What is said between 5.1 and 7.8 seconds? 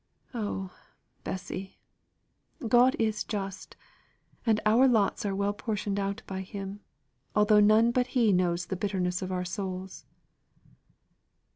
are well portioned out by Him, although